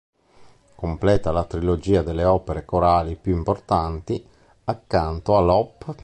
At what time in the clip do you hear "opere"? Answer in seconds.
2.23-2.65